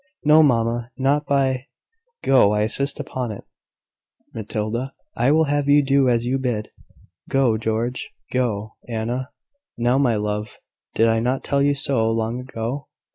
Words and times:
"No, 0.23 0.41
mamma; 0.41 0.89
not 0.97 1.27
by" 1.27 1.67
"Go, 2.23 2.53
I 2.53 2.63
insist 2.63 2.99
upon 2.99 3.31
it, 3.31 3.43
Matilda. 4.33 4.93
I 5.15 5.29
will 5.31 5.43
have 5.43 5.69
you 5.69 5.83
do 5.83 6.09
as 6.09 6.25
you 6.25 6.37
are 6.37 6.39
bid. 6.39 6.71
Go, 7.29 7.55
George: 7.59 8.09
go, 8.33 8.77
Anna. 8.89 9.29
Now, 9.77 9.99
my 9.99 10.15
love, 10.15 10.57
did 10.95 11.07
I 11.07 11.19
not 11.19 11.43
tell 11.43 11.61
you 11.61 11.75
so, 11.75 12.09
long 12.09 12.39
ago? 12.39 12.87